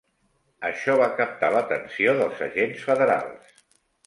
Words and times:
Això 0.69 0.95
va 1.01 1.09
captar 1.19 1.51
l'atenció 1.57 2.17
dels 2.23 2.43
agents 2.49 2.89
federals. 2.89 3.57